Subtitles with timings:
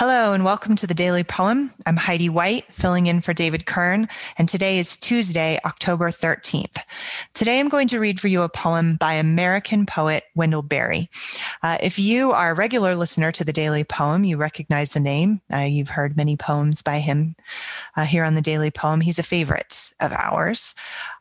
[0.00, 1.74] Hello and welcome to the Daily Poem.
[1.84, 6.78] I'm Heidi White, filling in for David Kern, and today is Tuesday, October 13th.
[7.34, 11.10] Today I'm going to read for you a poem by American poet Wendell Berry.
[11.62, 15.42] Uh, if you are a regular listener to the Daily Poem, you recognize the name.
[15.52, 17.36] Uh, you've heard many poems by him
[17.94, 19.02] uh, here on the Daily Poem.
[19.02, 20.74] He's a favorite of ours.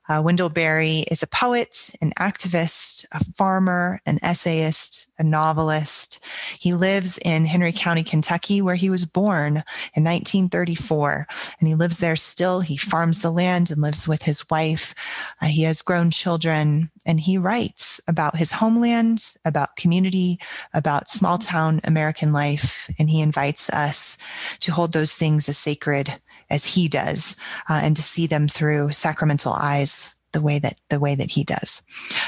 [0.10, 6.26] Uh, Wendell Berry is a poet, an activist, a farmer, an essayist, a novelist.
[6.58, 11.28] He lives in Henry County, Kentucky, where he was born in 1934.
[11.60, 12.62] And he lives there still.
[12.62, 14.96] He farms the land and lives with his wife.
[15.42, 20.40] Uh, he has grown children and he writes about his homeland, about community,
[20.74, 22.90] about small town American life.
[22.98, 24.18] And he invites us
[24.62, 27.36] to hold those things as sacred as he does
[27.70, 31.44] uh, and to see them through sacramental eyes the way that the way that he
[31.44, 31.82] does.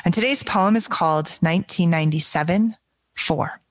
[0.03, 2.75] And today's poem is called 1997
[3.15, 3.61] 4.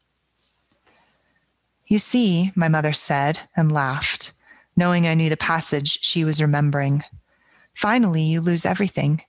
[1.86, 4.32] You see, my mother said and laughed,
[4.76, 7.02] knowing I knew the passage she was remembering.
[7.74, 9.22] Finally, you lose everything.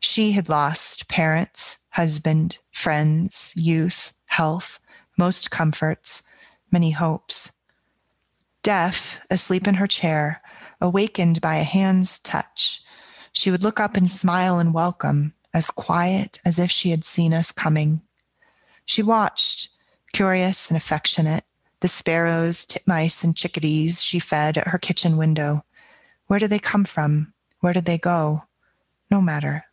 [0.00, 4.78] She had lost parents, husband, friends, youth, health,
[5.18, 6.22] most comforts,
[6.70, 7.52] many hopes.
[8.66, 10.40] Deaf, asleep in her chair,
[10.80, 12.82] awakened by a hand's touch.
[13.32, 17.32] She would look up and smile and welcome, as quiet as if she had seen
[17.32, 18.02] us coming.
[18.84, 19.68] She watched,
[20.12, 21.44] curious and affectionate,
[21.78, 25.64] the sparrows, titmice, and chickadees she fed at her kitchen window.
[26.26, 27.34] Where did they come from?
[27.60, 28.48] Where did they go?
[29.12, 29.66] No matter.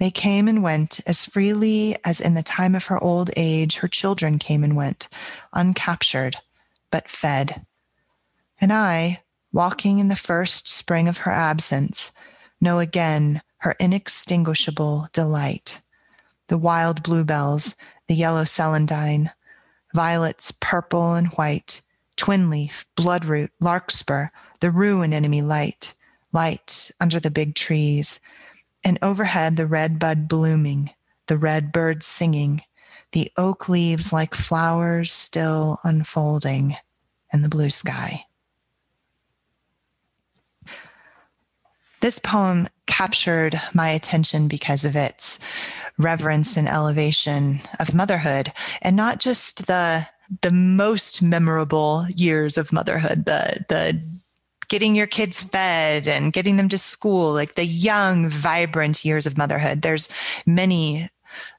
[0.00, 3.88] They came and went as freely as in the time of her old age her
[3.88, 5.08] children came and went,
[5.54, 6.34] uncaptured,
[6.90, 7.64] but fed.
[8.60, 12.12] And I, walking in the first spring of her absence,
[12.60, 15.82] know again her inextinguishable delight.
[16.48, 17.74] The wild bluebells,
[18.08, 19.32] the yellow celandine,
[19.94, 21.82] violets purple and white,
[22.16, 24.28] twin leaf, bloodroot, larkspur,
[24.60, 25.94] the rue anemone light,
[26.32, 28.20] light under the big trees,
[28.84, 30.90] and overhead the red bud blooming,
[31.26, 32.62] the red birds singing,
[33.12, 36.76] the oak leaves like flowers still unfolding,
[37.32, 38.24] and the blue sky.
[42.00, 45.38] This poem captured my attention because of its
[45.98, 50.06] reverence and elevation of motherhood and not just the
[50.42, 54.00] the most memorable years of motherhood the the
[54.68, 59.38] getting your kids fed and getting them to school like the young vibrant years of
[59.38, 60.08] motherhood there's
[60.46, 61.08] many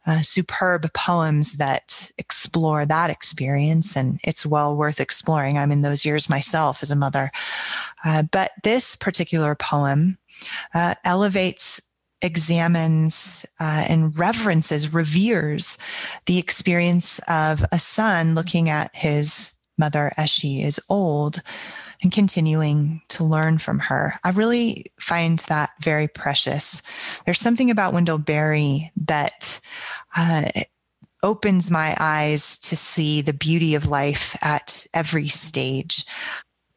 [0.06, 5.58] uh, superb poems that explore that experience, and it's well worth exploring.
[5.58, 7.32] I'm in those years myself as a mother.
[8.04, 10.18] Uh, but this particular poem
[10.74, 11.82] uh, elevates
[12.22, 15.78] examines uh, and reverences, reveres
[16.26, 21.42] the experience of a son looking at his mother as she is old
[22.02, 24.20] and continuing to learn from her.
[24.24, 26.82] I really find that very precious.
[27.26, 29.60] There's something about Wendell Berry that
[30.16, 30.50] uh,
[31.24, 36.06] opens my eyes to see the beauty of life at every stage.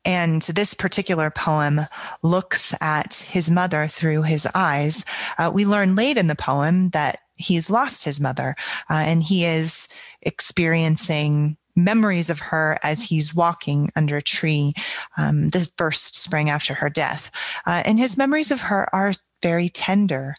[0.04, 1.82] And this particular poem
[2.22, 5.04] looks at his mother through his eyes.
[5.38, 8.54] Uh, we learn late in the poem that he's lost his mother
[8.90, 9.88] uh, and he is
[10.22, 14.74] experiencing memories of her as he's walking under a tree
[15.16, 17.30] um, the first spring after her death.
[17.66, 20.36] Uh, and his memories of her are very tender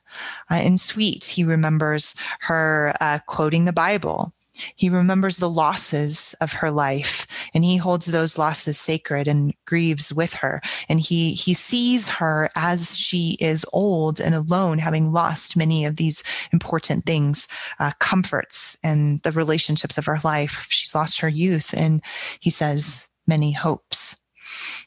[0.49, 1.25] uh, and sweet.
[1.25, 4.33] He remembers her uh, quoting the Bible.
[4.53, 10.13] He remembers the losses of her life and he holds those losses sacred and grieves
[10.13, 10.61] with her.
[10.89, 15.95] And he, he sees her as she is old and alone, having lost many of
[15.95, 17.47] these important things,
[17.79, 20.67] uh, comforts and the relationships of her life.
[20.69, 22.01] She's lost her youth and
[22.39, 24.17] he says many hopes.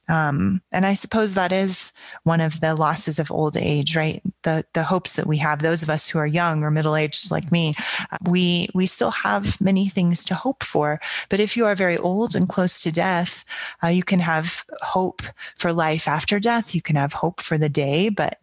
[0.09, 1.93] Um, and I suppose that is
[2.25, 4.23] one of the losses of old age, right?
[4.43, 7.31] The the hopes that we have, those of us who are young or middle aged
[7.31, 7.75] like me,
[8.27, 11.01] we we still have many things to hope for.
[11.29, 13.45] But if you are very old and close to death,
[13.83, 15.23] uh, you can have hope
[15.57, 16.75] for life after death.
[16.75, 18.39] You can have hope for the day, but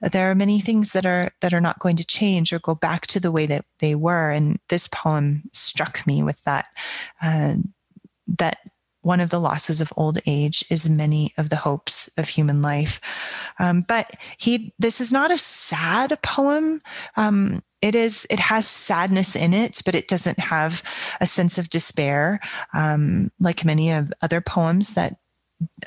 [0.00, 3.06] there are many things that are that are not going to change or go back
[3.06, 6.66] to the way that they were and this poem struck me with that
[7.22, 7.54] uh,
[8.26, 8.58] that
[9.06, 13.00] one of the losses of old age is many of the hopes of human life.
[13.60, 16.82] Um, but he, this is not a sad poem.
[17.16, 20.82] Um, it is, it has sadness in it, but it doesn't have
[21.20, 22.40] a sense of despair,
[22.74, 25.18] um, like many of other poems that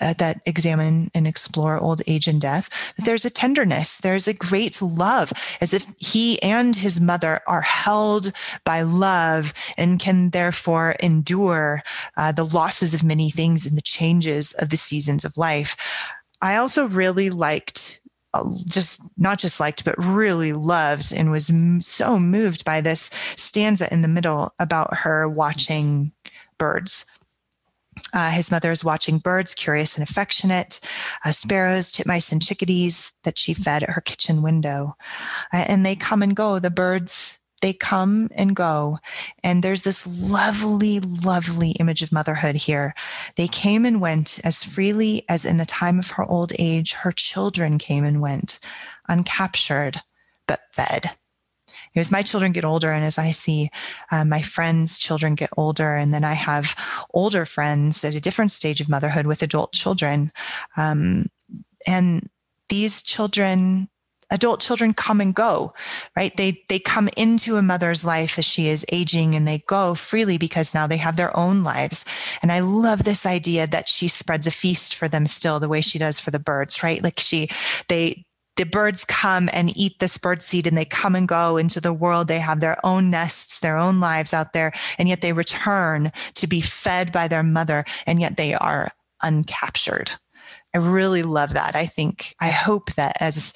[0.01, 2.93] uh, that examine and explore old age and death.
[2.97, 5.31] There's a tenderness, there's a great love,
[5.61, 8.31] as if he and his mother are held
[8.65, 11.83] by love and can therefore endure
[12.17, 15.75] uh, the losses of many things and the changes of the seasons of life.
[16.41, 18.01] I also really liked
[18.33, 21.51] uh, just not just liked, but really loved and was
[21.81, 26.11] so moved by this stanza in the middle about her watching
[26.59, 27.05] birds.
[28.13, 30.79] Uh, his mother is watching birds, curious and affectionate,
[31.25, 34.95] uh, sparrows, titmice, and chickadees that she fed at her kitchen window.
[35.53, 36.59] Uh, and they come and go.
[36.59, 38.99] The birds they come and go.
[39.43, 42.93] And there's this lovely, lovely image of motherhood here.
[43.35, 47.11] They came and went as freely as in the time of her old age, her
[47.11, 48.59] children came and went,
[49.09, 49.97] uncaptured,
[50.47, 51.11] but fed.
[51.95, 53.69] As my children get older, and as I see
[54.11, 56.75] uh, my friends' children get older, and then I have
[57.13, 60.31] older friends at a different stage of motherhood with adult children,
[60.77, 61.27] um,
[61.87, 62.29] and
[62.69, 63.89] these children
[64.31, 65.73] adult children come and go
[66.15, 66.35] right?
[66.37, 70.37] They they come into a mother's life as she is aging and they go freely
[70.37, 72.05] because now they have their own lives.
[72.41, 75.81] And i love this idea that she spreads a feast for them still the way
[75.81, 77.03] she does for the birds right?
[77.03, 77.49] Like she
[77.87, 78.25] they
[78.59, 81.93] the birds come and eat this bird seed and they come and go into the
[81.93, 82.27] world.
[82.27, 86.45] They have their own nests, their own lives out there, and yet they return to
[86.45, 88.91] be fed by their mother, and yet they are
[89.23, 90.11] uncaptured.
[90.75, 91.77] I really love that.
[91.77, 93.53] I think I hope that as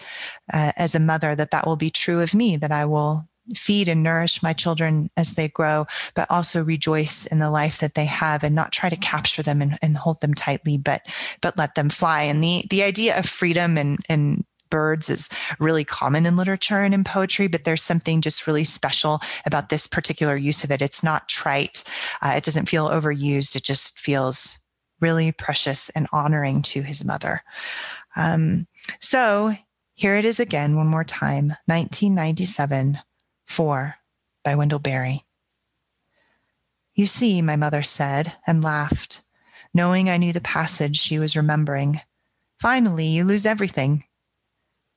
[0.53, 3.89] uh, as a mother that that will be true of me that I will feed
[3.89, 5.85] and nourish my children as they grow,
[6.15, 9.61] but also rejoice in the life that they have and not try to capture them
[9.61, 11.01] and, and hold them tightly, but
[11.41, 12.21] but let them fly.
[12.23, 15.30] And the the idea of freedom and and birds is
[15.60, 19.86] really common in literature and in poetry, but there's something just really special about this
[19.86, 20.81] particular use of it.
[20.81, 21.84] It's not trite.
[22.24, 23.56] Uh, it doesn't feel overused.
[23.56, 24.58] It just feels
[25.00, 27.44] really precious and honoring to his mother.
[28.16, 28.66] Um,
[29.00, 29.54] so
[29.94, 32.98] here it is again, one more time 1997,
[33.46, 33.98] Four
[34.44, 35.24] by Wendell Berry.
[36.96, 39.22] You see, my mother said and laughed,
[39.72, 42.02] knowing I knew the passage she was remembering.
[42.60, 44.06] Finally, you lose everything.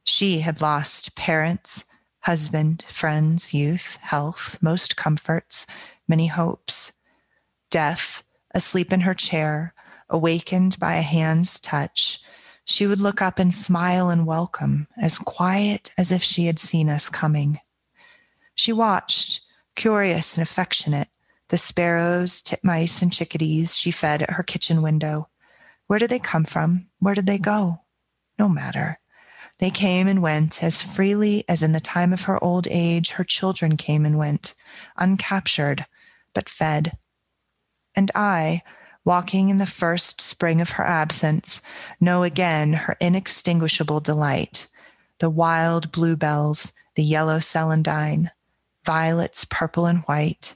[0.07, 1.85] She had lost parents,
[2.21, 5.67] husband, friends, youth, health, most comforts,
[6.09, 6.93] many hopes.
[7.71, 8.23] Deaf,
[8.55, 9.75] asleep in her chair,
[10.09, 12.21] awakened by a hand's touch,
[12.65, 16.89] she would look up and smile and welcome, as quiet as if she had seen
[16.89, 17.61] us coming.
[18.55, 19.41] She watched,
[19.75, 21.09] curious and affectionate,
[21.49, 25.29] the sparrows, titmice, and chickadees she fed at her kitchen window.
[25.87, 26.89] Where did they come from?
[26.99, 27.83] Where did they go?
[28.39, 28.99] No matter.
[29.59, 33.25] They came and went as freely as in the time of her old age her
[33.25, 34.55] children came and went,
[34.99, 35.87] uncaptured,
[36.35, 36.99] but fed.
[37.95, 38.63] And I,
[39.05, 41.63] walking in the first spring of her absence,
[42.01, 44.69] know again her inextinguishable delight.
[45.21, 48.31] The wild bluebells, the yellow celandine,
[48.85, 50.55] violets purple and white,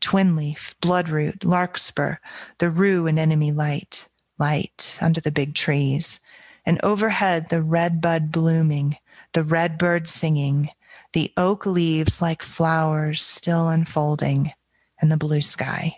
[0.00, 2.16] twin leaf, bloodroot, larkspur,
[2.58, 4.08] the rue anemone light,
[4.38, 6.20] light under the big trees,
[6.68, 8.94] and overhead the red bud blooming,
[9.32, 10.68] the red bird singing,
[11.14, 14.52] the oak leaves like flowers still unfolding,
[15.00, 15.94] and the blue sky.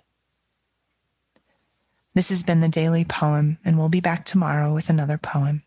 [2.14, 5.64] This has been the daily poem, and we'll be back tomorrow with another poem.